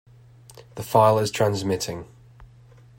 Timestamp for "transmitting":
1.29-2.07